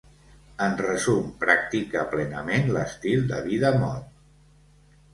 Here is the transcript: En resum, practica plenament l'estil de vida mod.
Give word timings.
En 0.67 0.77
resum, 0.79 1.27
practica 1.43 2.03
plenament 2.15 2.75
l'estil 2.79 3.31
de 3.35 3.45
vida 3.53 3.75
mod. 3.81 4.13